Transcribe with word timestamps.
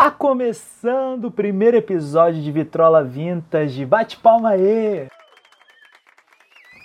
Tá 0.00 0.10
começando 0.10 1.26
o 1.26 1.30
primeiro 1.30 1.76
episódio 1.76 2.40
de 2.40 2.50
Vitrola 2.50 3.04
Vintage. 3.04 3.84
Bate 3.84 4.16
palma 4.16 4.52
aí! 4.52 5.06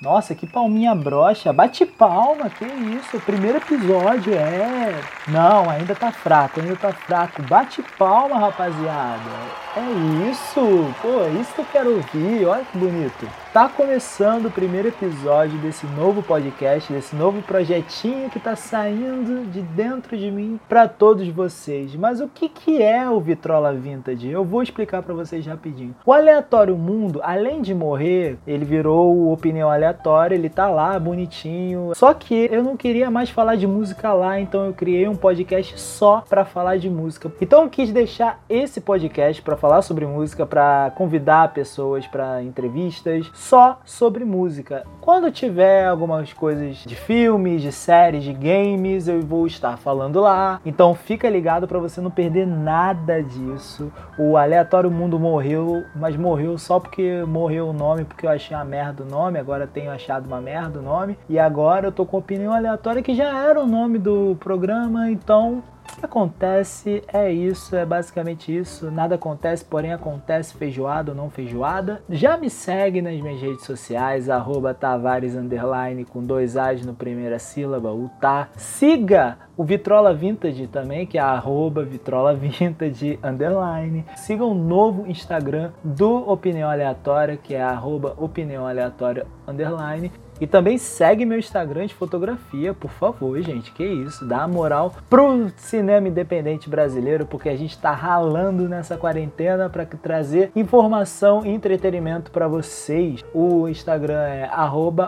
Nossa, 0.02 0.36
que 0.36 0.46
palminha 0.46 0.94
broxa. 0.94 1.54
Bate 1.54 1.86
palma, 1.86 2.50
que 2.50 2.66
isso. 2.66 3.18
Primeiro 3.22 3.60
episódio, 3.60 4.34
é. 4.34 5.02
Não, 5.30 5.70
ainda 5.70 5.96
tá 5.96 6.12
fraco, 6.12 6.60
ainda 6.60 6.76
tá 6.76 6.92
fraco. 6.92 7.42
Bate 7.44 7.82
palma, 7.98 8.38
rapaziada. 8.38 9.65
É 9.76 10.30
isso. 10.30 10.94
Pô, 11.02 11.22
é 11.22 11.30
isso 11.40 11.54
que 11.54 11.62
eu 11.62 11.66
quero 11.72 11.96
ouvir. 11.96 12.46
Olha 12.46 12.64
que 12.64 12.78
bonito. 12.78 13.28
Tá 13.54 13.70
começando 13.70 14.48
o 14.48 14.52
primeiro 14.52 14.90
episódio 14.90 15.58
desse 15.60 15.86
novo 15.88 16.22
podcast, 16.22 16.92
desse 16.92 17.16
novo 17.16 17.42
projetinho 17.42 18.30
que 18.30 18.38
tá 18.38 18.54
saindo 18.54 19.50
de 19.50 19.62
dentro 19.62 20.18
de 20.18 20.30
mim 20.30 20.60
para 20.68 20.90
todos 20.90 21.26
vocês. 21.30 21.96
Mas 21.96 22.20
o 22.20 22.28
que 22.28 22.50
que 22.50 22.82
é 22.82 23.10
o 23.10 23.20
Vitrola 23.22 23.74
Vintage? 23.74 24.30
Eu 24.30 24.44
vou 24.44 24.62
explicar 24.62 25.02
para 25.02 25.14
vocês 25.14 25.46
rapidinho. 25.46 25.96
O 26.06 26.12
Aleatório 26.12 26.76
Mundo, 26.76 27.22
além 27.24 27.62
de 27.62 27.74
morrer, 27.74 28.38
ele 28.46 28.66
virou 28.66 29.32
opinião 29.32 29.70
aleatória 29.70 29.86
aleatória, 29.86 30.36
ele 30.36 30.50
tá 30.50 30.70
lá 30.70 30.98
bonitinho. 31.00 31.94
Só 31.96 32.14
que 32.14 32.48
eu 32.52 32.64
não 32.64 32.76
queria 32.76 33.10
mais 33.10 33.30
falar 33.30 33.56
de 33.56 33.66
música 33.66 34.14
lá, 34.14 34.40
então 34.40 34.66
eu 34.66 34.74
criei 34.74 35.08
um 35.08 35.16
podcast 35.16 35.80
só 35.80 36.24
para 36.28 36.44
falar 36.46 36.78
de 36.78 36.90
música. 36.90 37.32
Então 37.42 37.64
eu 37.64 37.70
quis 37.70 37.92
deixar 37.92 38.44
esse 38.50 38.82
podcast 38.82 39.42
para 39.42 39.56
falar 39.66 39.82
sobre 39.82 40.06
música, 40.06 40.46
para 40.46 40.92
convidar 40.96 41.52
pessoas 41.52 42.06
para 42.06 42.44
entrevistas 42.44 43.32
só 43.34 43.80
sobre 43.84 44.24
música. 44.24 44.86
Quando 45.02 45.32
tiver 45.32 45.88
algumas 45.88 46.32
coisas 46.32 46.78
de 46.86 46.96
filmes, 46.96 47.64
de 47.64 47.72
séries, 47.72 48.24
de 48.24 48.32
games, 48.32 49.08
eu 49.08 49.20
vou 49.24 49.48
estar 49.48 49.76
falando 49.78 50.22
lá. 50.22 50.62
Então 50.64 50.94
fica 50.94 51.28
ligado 51.28 51.68
para 51.68 51.80
você 51.80 52.00
não 52.00 52.12
perder 52.12 52.46
nada 52.46 53.24
disso. 53.24 53.92
O 54.20 54.38
Aleatório 54.38 54.92
Mundo 54.92 55.20
morreu, 55.20 55.84
mas 55.96 56.16
morreu 56.16 56.60
só 56.60 56.80
porque 56.80 57.24
morreu 57.28 57.70
o 57.70 57.74
nome, 57.74 58.06
porque 58.06 58.28
eu 58.28 58.30
achei 58.30 58.56
uma 58.56 58.64
merda 58.64 59.02
o 59.02 59.08
nome. 59.08 59.40
Agora 59.40 59.66
tenho 59.66 59.90
achado 59.90 60.28
uma 60.28 60.40
merda 60.40 60.78
o 60.78 60.84
nome. 60.84 61.18
E 61.28 61.40
agora 61.40 61.88
eu 61.88 61.92
tô 61.92 62.06
com 62.06 62.18
opinião 62.18 62.54
aleatória 62.54 63.02
que 63.02 63.16
já 63.16 63.36
era 63.50 63.60
o 63.60 63.66
nome 63.66 63.98
do 63.98 64.38
programa, 64.40 65.10
então 65.10 65.64
acontece 66.04 67.04
é 67.08 67.32
isso, 67.32 67.76
é 67.76 67.86
basicamente 67.86 68.56
isso. 68.56 68.90
Nada 68.90 69.16
acontece, 69.16 69.64
porém 69.64 69.94
acontece 69.94 70.54
feijoada 70.56 71.12
ou 71.12 71.18
não 71.18 71.30
feijoada. 71.30 72.02
Já 72.10 72.38
me 72.38 72.50
segue 72.50 73.02
nas 73.02 73.20
minhas 73.20 73.40
redes 73.40 73.66
sociais, 73.66 74.30
arroba 74.30 74.74
Tavares 74.74 75.36
Underline 75.36 76.06
com 76.06 76.24
dois 76.24 76.58
A's 76.58 76.86
no 76.86 76.94
primeira 76.94 77.40
sílaba, 77.40 77.92
o 77.92 78.10
tá. 78.20 78.50
Siga 78.56 79.38
o 79.58 79.64
Vitrola 79.64 80.14
Vintage 80.14 80.68
também, 80.68 81.06
que 81.06 81.18
é 81.18 81.22
arroba 81.22 81.84
Vitrola 81.84 82.34
Vintage 82.34 83.20
Underline. 83.24 84.06
Siga 84.16 84.44
o 84.44 84.54
novo 84.54 85.08
Instagram 85.08 85.72
do 85.84 86.30
Opinião 86.30 86.70
Aleatória, 86.70 87.38
que 87.38 87.54
é 87.54 87.62
arroba 87.62 88.16
Opinião 88.18 88.68
Aleatória 88.68 89.26
Underline. 89.48 90.12
E 90.40 90.46
também 90.46 90.78
segue 90.78 91.26
meu 91.26 91.40
Instagram 91.40 91.86
de 91.86 91.94
fotografia, 91.94 92.74
por 92.74 92.92
favor, 92.92 93.40
gente. 93.42 93.72
Que 93.72 93.86
isso, 93.86 94.26
dá 94.26 94.48
moral 94.48 94.94
pro 95.10 95.50
cinema 95.56 96.08
independente 96.08 96.70
brasileiro, 96.70 97.26
porque 97.26 97.50
a 97.50 97.56
gente 97.56 97.78
tá 97.78 97.92
ralando 97.92 98.68
nessa 98.68 98.98
quarentena 98.98 99.70
para 99.70 99.86
trazer 99.86 100.52
informação 100.56 101.46
e 101.46 101.50
entretenimento 101.50 102.32
para 102.32 102.48
vocês. 102.48 103.24
O 103.34 103.68
Instagram 103.68 104.22
é 104.22 104.50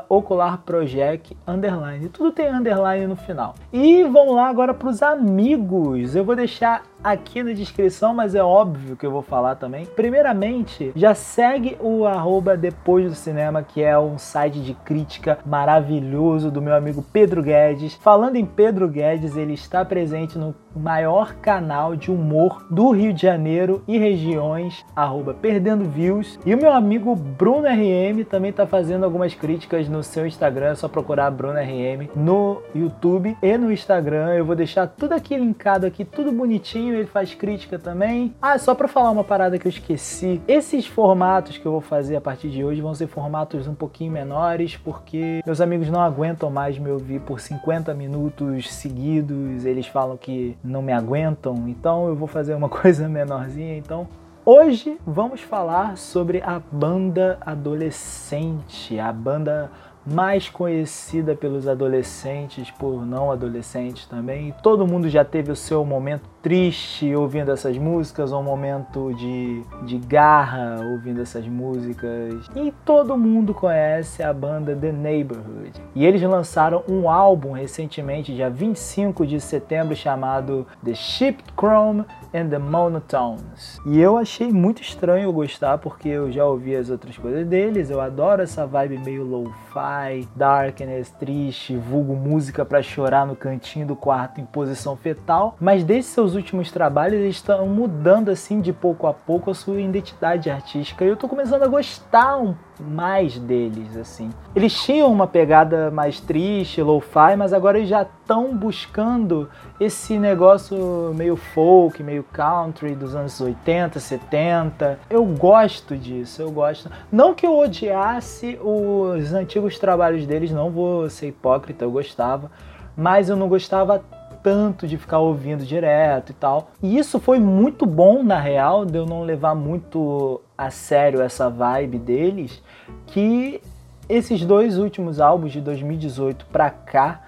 ocularproject 0.09 1.37
underline. 1.45 2.09
Tudo 2.09 2.31
tem 2.31 2.49
underline 2.49 3.07
no 3.07 3.15
final. 3.15 3.55
E 3.71 4.03
vamos 4.03 4.35
lá 4.35 4.47
agora 4.47 4.73
pros 4.73 5.01
amigos. 5.01 6.15
Eu 6.15 6.23
vou 6.23 6.35
deixar 6.35 6.83
aqui 7.03 7.43
na 7.43 7.53
descrição, 7.53 8.13
mas 8.13 8.35
é 8.35 8.43
óbvio 8.43 8.95
que 8.95 9.05
eu 9.05 9.11
vou 9.11 9.21
falar 9.21 9.55
também. 9.55 9.85
Primeiramente, 9.85 10.91
já 10.95 11.13
segue 11.13 11.77
o 11.79 12.05
arroba 12.05 12.57
Depois 12.57 13.09
do 13.09 13.15
Cinema, 13.15 13.63
que 13.63 13.81
é 13.81 13.97
um 13.97 14.17
site 14.17 14.59
de 14.59 14.73
crítica 14.73 15.39
maravilhoso 15.45 16.51
do 16.51 16.61
meu 16.61 16.75
amigo 16.75 17.03
Pedro 17.13 17.41
Guedes. 17.41 17.93
Falando 17.95 18.35
em 18.35 18.45
Pedro 18.45 18.87
Guedes, 18.87 19.35
ele 19.35 19.53
está 19.53 19.83
presente 19.85 20.37
no 20.37 20.53
maior 20.77 21.35
canal 21.35 21.95
de 21.95 22.11
humor 22.11 22.65
do 22.69 22.91
Rio 22.91 23.13
de 23.13 23.21
Janeiro 23.21 23.83
e 23.87 23.97
regiões, 23.97 24.85
arroba 24.95 25.33
Perdendo 25.33 25.85
Views. 25.85 26.39
E 26.45 26.53
o 26.53 26.57
meu 26.57 26.71
amigo 26.71 27.15
Bruno 27.15 27.67
RM 27.67 28.23
também 28.23 28.51
está 28.51 28.65
fazendo 28.65 29.03
algumas 29.03 29.33
críticas 29.33 29.89
no 29.89 30.03
seu 30.03 30.25
Instagram, 30.25 30.71
é 30.71 30.75
só 30.75 30.87
procurar 30.87 31.31
Bruno 31.31 31.59
RM 31.59 32.09
no 32.15 32.61
YouTube 32.75 33.37
e 33.41 33.57
no 33.57 33.71
Instagram. 33.71 34.33
Eu 34.33 34.45
vou 34.45 34.55
deixar 34.55 34.87
tudo 34.87 35.13
aqui 35.13 35.37
linkado 35.37 35.85
aqui, 35.85 36.03
tudo 36.03 36.31
bonitinho, 36.31 36.93
ele 36.95 37.05
faz 37.05 37.33
crítica 37.33 37.79
também. 37.79 38.33
Ah, 38.41 38.57
só 38.57 38.75
para 38.75 38.87
falar 38.87 39.11
uma 39.11 39.23
parada 39.23 39.57
que 39.57 39.67
eu 39.67 39.69
esqueci. 39.69 40.41
Esses 40.47 40.85
formatos 40.85 41.57
que 41.57 41.65
eu 41.65 41.71
vou 41.71 41.81
fazer 41.81 42.15
a 42.15 42.21
partir 42.21 42.49
de 42.49 42.63
hoje 42.63 42.81
vão 42.81 42.93
ser 42.93 43.07
formatos 43.07 43.67
um 43.67 43.75
pouquinho 43.75 44.11
menores, 44.11 44.75
porque 44.77 45.41
meus 45.45 45.61
amigos 45.61 45.89
não 45.89 46.01
aguentam 46.01 46.49
mais 46.49 46.77
me 46.77 46.89
ouvir 46.89 47.21
por 47.21 47.39
50 47.39 47.93
minutos 47.93 48.73
seguidos. 48.73 49.65
Eles 49.65 49.87
falam 49.87 50.17
que 50.17 50.57
não 50.67 50.81
me 50.81 50.91
aguentam, 50.91 51.67
então 51.67 52.07
eu 52.07 52.15
vou 52.15 52.27
fazer 52.27 52.53
uma 52.53 52.69
coisa 52.69 53.07
menorzinha. 53.07 53.77
Então, 53.77 54.07
hoje 54.45 54.99
vamos 55.05 55.41
falar 55.41 55.97
sobre 55.97 56.41
a 56.41 56.61
banda 56.71 57.37
adolescente, 57.41 58.99
a 58.99 59.11
banda 59.11 59.71
mais 60.05 60.49
conhecida 60.49 61.35
pelos 61.35 61.67
adolescentes, 61.67 62.71
por 62.71 63.05
não 63.05 63.29
adolescentes 63.31 64.05
também. 64.05 64.53
Todo 64.63 64.87
mundo 64.87 65.09
já 65.09 65.25
teve 65.25 65.51
o 65.51 65.55
seu 65.55 65.83
momento 65.83 66.29
triste 66.47 67.13
ouvindo 67.13 67.51
essas 67.51 67.77
músicas, 67.77 68.31
um 68.31 68.41
momento 68.41 69.13
de, 69.15 69.61
de 69.83 69.97
garra 69.97 70.79
ouvindo 70.93 71.21
essas 71.21 71.45
músicas. 71.45 72.49
E 72.55 72.73
todo 72.85 73.17
mundo 73.17 73.53
conhece 73.53 74.23
a 74.23 74.31
banda 74.31 74.73
The 74.73 74.93
Neighborhood. 74.93 75.73
E 75.93 76.05
eles 76.05 76.21
lançaram 76.21 76.85
um 76.87 77.09
álbum 77.09 77.51
recentemente, 77.51 78.33
dia 78.33 78.49
25 78.49 79.27
de 79.27 79.41
setembro, 79.41 79.93
chamado 79.93 80.65
The 80.85 80.93
Ship 80.93 81.35
Chrome 81.59 82.05
and 82.33 82.47
the 82.47 82.57
Monotones. 82.57 83.81
E 83.85 83.99
eu 83.99 84.17
achei 84.17 84.49
muito 84.49 84.81
estranho 84.81 85.25
eu 85.25 85.33
gostar, 85.33 85.77
porque 85.79 86.07
eu 86.07 86.31
já 86.31 86.45
ouvi 86.45 86.77
as 86.77 86.89
outras 86.89 87.17
coisas 87.17 87.45
deles. 87.45 87.89
Eu 87.89 87.99
adoro 87.99 88.41
essa 88.41 88.65
vibe 88.65 88.99
meio 88.99 89.25
lo-fi, 89.25 90.25
darkness, 90.33 91.09
triste, 91.09 91.75
vulgo 91.75 92.15
música 92.15 92.63
para 92.63 92.81
chorar 92.81 93.27
no 93.27 93.35
cantinho 93.35 93.85
do 93.85 93.97
quarto 93.97 94.39
em 94.39 94.45
posição 94.45 94.95
fetal. 94.95 95.57
Mas 95.59 95.83
desses 95.83 96.13
seus 96.13 96.36
últimos 96.37 96.71
trabalhos, 96.71 97.19
estão 97.25 97.67
mudando 97.67 98.29
assim 98.29 98.61
de 98.61 98.71
pouco 98.71 99.07
a 99.07 99.13
pouco 99.13 99.51
a 99.51 99.53
sua 99.53 99.81
identidade 99.81 100.49
artística. 100.49 101.03
E 101.03 101.07
eu 101.09 101.17
tô 101.17 101.27
começando 101.27 101.63
a 101.63 101.67
gostar 101.67 102.37
um 102.37 102.55
mais 102.79 103.37
deles, 103.39 103.97
assim. 103.97 104.29
Eles 104.55 104.73
tinham 104.81 105.11
uma 105.11 105.27
pegada 105.27 105.89
mais 105.91 106.19
triste, 106.19 106.81
lo-fi, 106.81 107.35
mas 107.35 107.51
agora 107.51 107.79
eles 107.79 107.89
já 107.89 108.03
estão 108.03 108.55
buscando 108.55 109.49
esse 109.79 110.17
negócio 110.17 111.11
meio 111.15 111.35
folk, 111.35 112.01
meio 112.03 112.23
country 112.23 112.95
dos 112.95 113.15
anos 113.15 113.41
80, 113.41 113.99
70. 113.99 114.99
Eu 115.09 115.25
gosto 115.25 115.97
disso, 115.97 116.41
eu 116.41 116.51
gosto. 116.51 116.89
Não 117.11 117.33
que 117.33 117.45
eu 117.45 117.57
odiasse 117.57 118.57
os 118.61 119.33
antigos 119.33 119.77
trabalhos 119.79 120.25
deles, 120.25 120.51
não 120.51 120.69
vou 120.69 121.09
ser 121.09 121.29
hipócrita, 121.29 121.83
eu 121.83 121.91
gostava, 121.91 122.51
mas 122.95 123.29
eu 123.29 123.35
não 123.35 123.49
gostava 123.49 124.03
tanto 124.43 124.87
de 124.87 124.97
ficar 124.97 125.19
ouvindo 125.19 125.65
direto 125.65 126.31
e 126.31 126.33
tal. 126.33 126.71
E 126.81 126.97
isso 126.97 127.19
foi 127.19 127.39
muito 127.39 127.85
bom, 127.85 128.23
na 128.23 128.39
real, 128.39 128.85
de 128.85 128.97
eu 128.97 129.05
não 129.05 129.23
levar 129.23 129.55
muito 129.55 130.41
a 130.57 130.69
sério 130.69 131.21
essa 131.21 131.49
vibe 131.49 131.99
deles, 131.99 132.61
que 133.07 133.61
esses 134.09 134.45
dois 134.45 134.77
últimos 134.77 135.19
álbuns 135.19 135.51
de 135.51 135.61
2018 135.61 136.45
pra 136.47 136.69
cá, 136.69 137.21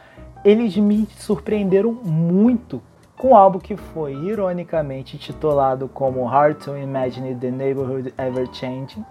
eles 0.43 0.75
me 0.77 1.07
surpreenderam 1.17 1.91
muito 1.91 2.81
com 3.17 3.31
o 3.31 3.35
álbum 3.35 3.59
que 3.59 3.75
foi 3.75 4.13
ironicamente 4.13 5.17
titulado 5.17 5.89
como 5.89 6.23
Hard 6.25 6.57
to 6.63 6.77
Imagine 6.77 7.35
the 7.35 7.51
Neighborhood 7.51 8.13
Ever 8.17 8.47
Changing, 8.53 9.03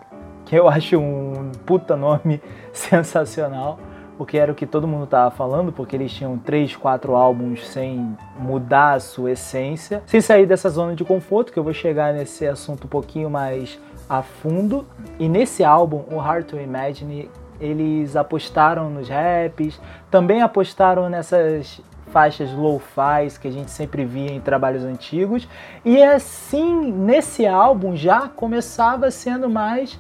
que 0.47 0.57
eu 0.57 0.67
acho 0.67 0.99
um 0.99 1.53
puta 1.67 1.95
nome 1.95 2.41
sensacional 2.73 3.79
porque 4.19 4.37
era 4.37 4.51
o 4.51 4.55
que 4.55 4.67
todo 4.67 4.89
mundo 4.89 5.07
tava 5.07 5.31
falando, 5.31 5.71
porque 5.71 5.95
eles 5.95 6.13
tinham 6.13 6.37
três, 6.37 6.75
quatro 6.75 7.15
álbuns 7.15 7.65
sem 7.69 8.19
mudar 8.37 8.95
a 8.95 9.01
sua 9.01 9.31
essência, 9.31 10.03
sem 10.07 10.21
sair 10.21 10.45
dessa 10.45 10.69
zona 10.69 10.97
de 10.97 11.05
conforto, 11.05 11.53
que 11.53 11.59
eu 11.59 11.63
vou 11.63 11.73
chegar 11.73 12.13
nesse 12.13 12.45
assunto 12.45 12.87
um 12.87 12.89
pouquinho 12.89 13.31
mais 13.31 13.79
a 14.11 14.21
fundo. 14.21 14.85
E 15.21 15.29
nesse 15.29 15.63
álbum, 15.63 16.03
o 16.11 16.19
Hard 16.19 16.47
to 16.47 16.59
Imagine, 16.59 17.31
eles 17.61 18.17
apostaram 18.17 18.91
nos 18.91 19.09
raps, 19.09 19.81
também 20.11 20.43
apostaram 20.43 21.09
nessas 21.09 21.81
faixas 22.09 22.53
low-fi 22.53 23.39
que 23.41 23.47
a 23.47 23.53
gente 23.53 23.71
sempre 23.71 24.05
via 24.05 24.33
em 24.33 24.41
trabalhos 24.41 24.83
antigos. 24.83 25.49
E 25.85 26.03
assim, 26.03 26.91
nesse 26.91 27.47
álbum 27.47 27.95
já 27.95 28.29
começava 28.29 29.11
sendo 29.13 29.49
mais 29.49 29.97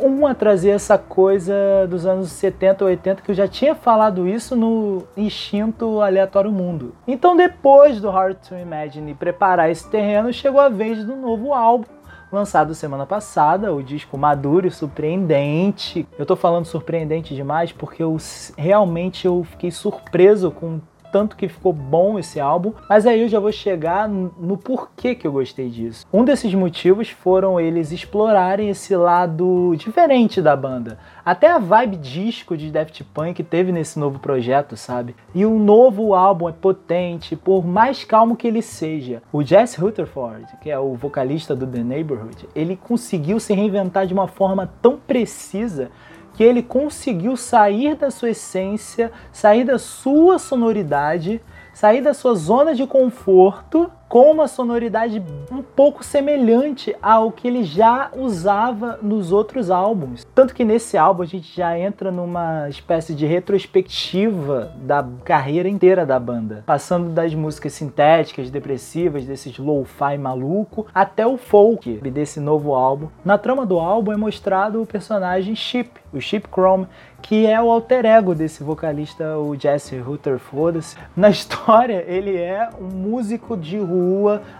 uma 0.00 0.34
trazer 0.34 0.70
essa 0.70 0.96
coisa 0.96 1.54
dos 1.88 2.06
anos 2.06 2.30
70 2.30 2.84
ou 2.84 2.90
80 2.90 3.22
que 3.22 3.30
eu 3.30 3.34
já 3.34 3.46
tinha 3.46 3.74
falado 3.74 4.26
isso 4.26 4.56
no 4.56 5.04
Instinto 5.16 6.00
Aleatório 6.00 6.50
Mundo. 6.50 6.94
Então 7.06 7.36
depois 7.36 8.00
do 8.00 8.10
Hard 8.10 8.36
to 8.48 8.54
Imagine 8.54 9.14
preparar 9.14 9.70
esse 9.70 9.88
terreno, 9.88 10.32
chegou 10.32 10.60
a 10.60 10.68
vez 10.68 11.04
do 11.04 11.16
novo 11.16 11.52
álbum 11.52 12.00
lançado 12.32 12.74
semana 12.74 13.04
passada, 13.04 13.74
o 13.74 13.82
disco 13.82 14.16
maduro 14.16 14.66
e 14.66 14.70
surpreendente. 14.70 16.06
Eu 16.18 16.24
tô 16.24 16.36
falando 16.36 16.64
surpreendente 16.64 17.34
demais 17.34 17.72
porque 17.72 18.02
eu 18.02 18.16
realmente 18.56 19.26
eu 19.26 19.44
fiquei 19.44 19.70
surpreso 19.70 20.50
com 20.50 20.80
tanto 21.10 21.36
que 21.36 21.48
ficou 21.48 21.72
bom 21.72 22.18
esse 22.18 22.40
álbum, 22.40 22.72
mas 22.88 23.06
aí 23.06 23.22
eu 23.22 23.28
já 23.28 23.38
vou 23.38 23.52
chegar 23.52 24.08
no 24.08 24.56
porquê 24.56 25.14
que 25.14 25.26
eu 25.26 25.32
gostei 25.32 25.68
disso. 25.68 26.06
Um 26.12 26.24
desses 26.24 26.54
motivos 26.54 27.10
foram 27.10 27.60
eles 27.60 27.92
explorarem 27.92 28.68
esse 28.68 28.94
lado 28.96 29.74
diferente 29.76 30.40
da 30.40 30.56
banda. 30.56 30.98
Até 31.24 31.50
a 31.50 31.58
vibe 31.58 31.96
disco 31.96 32.56
de 32.56 32.70
Daft 32.70 33.04
Punk 33.04 33.42
teve 33.42 33.72
nesse 33.72 33.98
novo 33.98 34.18
projeto, 34.18 34.76
sabe? 34.76 35.14
E 35.34 35.44
o 35.44 35.58
novo 35.58 36.14
álbum 36.14 36.48
é 36.48 36.52
potente, 36.52 37.36
por 37.36 37.66
mais 37.66 38.04
calmo 38.04 38.36
que 38.36 38.46
ele 38.46 38.62
seja. 38.62 39.22
O 39.32 39.42
Jess 39.42 39.76
Rutherford, 39.76 40.46
que 40.60 40.70
é 40.70 40.78
o 40.78 40.94
vocalista 40.94 41.54
do 41.54 41.66
The 41.66 41.82
Neighborhood, 41.82 42.48
ele 42.54 42.76
conseguiu 42.76 43.38
se 43.38 43.52
reinventar 43.52 44.06
de 44.06 44.14
uma 44.14 44.26
forma 44.26 44.70
tão 44.80 44.96
precisa 44.96 45.90
que 46.34 46.42
ele 46.42 46.62
conseguiu 46.62 47.36
sair 47.36 47.94
da 47.94 48.10
sua 48.10 48.30
essência, 48.30 49.12
sair 49.32 49.64
da 49.64 49.78
sua 49.78 50.38
sonoridade, 50.38 51.40
sair 51.74 52.00
da 52.00 52.14
sua 52.14 52.34
zona 52.34 52.74
de 52.74 52.86
conforto 52.86 53.90
com 54.10 54.28
uma 54.28 54.48
sonoridade 54.48 55.22
um 55.52 55.62
pouco 55.62 56.02
semelhante 56.02 56.96
ao 57.00 57.30
que 57.30 57.46
ele 57.46 57.62
já 57.62 58.10
usava 58.16 58.98
nos 59.00 59.30
outros 59.30 59.70
álbuns. 59.70 60.26
Tanto 60.34 60.52
que 60.52 60.64
nesse 60.64 60.98
álbum 60.98 61.22
a 61.22 61.26
gente 61.26 61.56
já 61.56 61.78
entra 61.78 62.10
numa 62.10 62.68
espécie 62.68 63.14
de 63.14 63.24
retrospectiva 63.24 64.72
da 64.82 65.06
carreira 65.24 65.68
inteira 65.68 66.04
da 66.04 66.18
banda, 66.18 66.64
passando 66.66 67.10
das 67.10 67.32
músicas 67.36 67.72
sintéticas, 67.72 68.50
depressivas, 68.50 69.24
desses 69.24 69.56
lo-fi 69.56 70.18
maluco, 70.18 70.88
até 70.92 71.24
o 71.24 71.36
folk 71.36 71.98
desse 72.10 72.40
novo 72.40 72.74
álbum. 72.74 73.06
Na 73.24 73.38
trama 73.38 73.64
do 73.64 73.78
álbum 73.78 74.10
é 74.10 74.16
mostrado 74.16 74.82
o 74.82 74.86
personagem 74.86 75.54
Chip, 75.54 75.88
o 76.12 76.20
Chip 76.20 76.48
Chrome, 76.52 76.88
que 77.22 77.46
é 77.46 77.62
o 77.62 77.70
alter 77.70 78.04
ego 78.06 78.34
desse 78.34 78.64
vocalista, 78.64 79.38
o 79.38 79.54
Jesse 79.54 79.96
Rutherford. 79.98 80.80
Na 81.14 81.30
história, 81.30 82.04
ele 82.08 82.36
é 82.36 82.68
um 82.80 82.88
músico 82.88 83.56
de 83.56 83.78
rua 83.78 83.99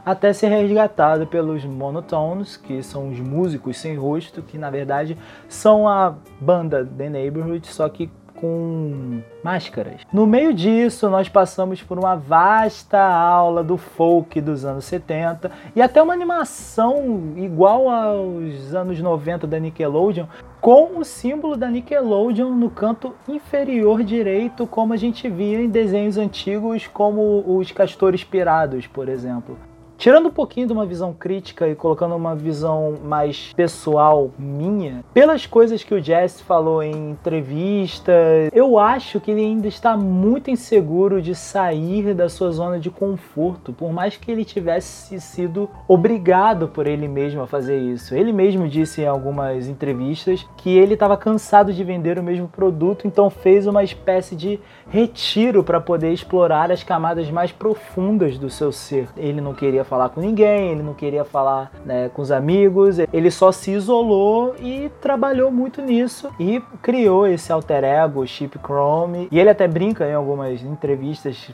até 0.05 0.33
ser 0.33 0.49
resgatado 0.49 1.27
pelos 1.27 1.65
Monotones, 1.65 2.57
que 2.57 2.83
são 2.83 3.11
os 3.11 3.21
músicos 3.21 3.79
sem 3.79 3.97
rosto, 3.97 4.43
que 4.43 4.59
na 4.59 4.71
verdade 4.71 5.17
são 5.49 5.89
a 5.89 6.15
banda 6.41 6.85
The 6.85 7.09
Neighborhood, 7.09 7.67
só 7.67 7.89
que 7.89 8.11
com 8.41 9.21
máscaras. 9.45 10.01
No 10.13 10.27
meio 10.27 10.55
disso, 10.55 11.09
nós 11.11 11.29
passamos 11.29 11.83
por 11.83 11.99
uma 11.99 12.17
vasta 12.17 12.99
aula 12.99 13.63
do 13.63 13.77
folk 13.77 14.41
dos 14.41 14.65
anos 14.65 14.85
70 14.87 15.51
e 15.77 15.83
até 15.83 16.03
uma 16.03 16.15
animação 16.15 17.35
igual 17.37 17.89
aos 17.89 18.75
anos 18.75 19.01
90 19.01 19.47
da 19.47 19.59
Nickelodeon, 19.59 20.27
com 20.61 20.99
o 20.99 21.05
símbolo 21.05 21.57
da 21.57 21.71
Nickelodeon 21.71 22.51
no 22.51 22.71
canto 22.71 23.15
inferior 23.29 24.03
direito, 24.03 24.67
como 24.67 24.93
a 24.93 24.97
gente 24.97 25.29
via 25.29 25.61
em 25.61 25.69
desenhos 25.69 26.17
antigos 26.17 26.87
como 26.87 27.45
os 27.59 27.71
Castores 27.73 28.25
Pirados, 28.25 28.87
por 28.87 29.09
exemplo. 29.09 29.70
Tirando 30.01 30.29
um 30.29 30.33
pouquinho 30.33 30.67
de 30.67 30.73
uma 30.73 30.87
visão 30.87 31.13
crítica 31.13 31.69
e 31.69 31.75
colocando 31.75 32.17
uma 32.17 32.35
visão 32.35 32.95
mais 33.05 33.53
pessoal 33.55 34.31
minha, 34.39 35.05
pelas 35.13 35.45
coisas 35.45 35.85
que 35.85 35.95
o 35.95 36.03
Jess 36.03 36.41
falou 36.41 36.83
em 36.83 37.11
entrevista, 37.11 38.11
eu 38.51 38.79
acho 38.79 39.21
que 39.21 39.31
ele 39.31 39.43
ainda 39.43 39.69
está 39.69 39.99
muito 39.99 40.51
inseguro 40.51 41.21
de 41.21 41.35
sair 41.35 42.15
da 42.15 42.31
sua 42.31 42.51
zona 42.51 42.81
de 42.81 42.89
conforto, 42.89 43.75
por 43.75 43.93
mais 43.93 44.17
que 44.17 44.33
ele 44.33 44.43
tivesse 44.43 45.21
sido 45.21 45.69
obrigado 45.87 46.67
por 46.67 46.87
ele 46.87 47.07
mesmo 47.07 47.43
a 47.43 47.47
fazer 47.47 47.79
isso. 47.79 48.15
Ele 48.15 48.33
mesmo 48.33 48.67
disse 48.67 49.03
em 49.03 49.07
algumas 49.07 49.69
entrevistas 49.69 50.49
que 50.57 50.71
ele 50.71 50.95
estava 50.95 51.15
cansado 51.15 51.75
de 51.75 51.85
vender 51.85 52.19
o 52.19 52.23
mesmo 52.23 52.49
produto, 52.49 53.07
então 53.07 53.29
fez 53.29 53.67
uma 53.67 53.85
espécie 53.85 54.35
de 54.35 54.59
retiro 54.89 55.63
para 55.63 55.79
poder 55.79 56.11
explorar 56.11 56.73
as 56.73 56.83
camadas 56.83 57.31
mais 57.31 57.53
profundas 57.53 58.39
do 58.39 58.49
seu 58.49 58.73
ser. 58.73 59.07
Ele 59.15 59.43
não 59.43 59.53
queria 59.53 59.85
falar 59.91 60.09
com 60.11 60.21
ninguém, 60.21 60.71
ele 60.71 60.85
não 60.85 60.95
queria 60.95 61.25
falar 61.25 61.73
né, 61.85 62.09
com 62.11 62.23
os 62.23 62.31
amigos, 62.31 62.99
ele 63.13 63.29
só 63.29 63.51
se 63.51 63.73
isolou 63.73 64.55
e 64.61 64.89
trabalhou 65.03 65.51
muito 65.51 65.83
nisso 65.83 66.31
e 66.39 66.63
criou 66.81 67.27
esse 67.27 67.53
alter 67.53 67.83
ego, 67.83 68.25
Chip 68.25 68.57
Chrome. 68.61 69.27
E 69.33 69.41
ele 69.41 69.51
até 69.51 69.67
brinca 69.67 70.07
em 70.09 70.15
algumas 70.15 70.63
entrevistas 70.63 71.51